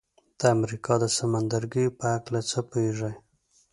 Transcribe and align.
د 0.39 0.41
امریکا 0.55 0.93
د 0.99 1.05
سمندرګیو 1.17 1.95
په 1.99 2.05
هکله 2.13 2.39
څه 2.49 2.59
پوهیږئ؟ 2.69 3.13